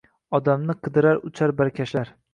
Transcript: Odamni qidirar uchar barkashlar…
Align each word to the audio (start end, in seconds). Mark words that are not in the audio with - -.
Odamni 0.37 0.75
qidirar 0.87 1.23
uchar 1.31 1.57
barkashlar… 1.61 2.17